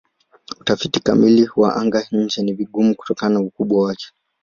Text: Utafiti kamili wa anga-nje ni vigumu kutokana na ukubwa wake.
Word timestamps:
Utafiti 0.61 0.99
kamili 0.99 1.49
wa 1.55 1.75
anga-nje 1.75 2.41
ni 2.43 2.53
vigumu 2.53 2.95
kutokana 2.95 3.33
na 3.33 3.41
ukubwa 3.41 3.83
wake. 3.87 4.05